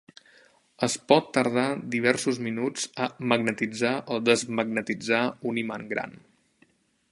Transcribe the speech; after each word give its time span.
Es 0.85 0.93
pot 1.11 1.27
tardar 1.37 1.65
diversos 1.97 2.39
minuts 2.47 2.87
a 3.07 3.11
magnetitzar 3.33 3.93
o 4.15 4.19
desmagnetitzar 4.33 5.23
un 5.53 5.63
imant 5.67 5.89
gran. 5.93 6.21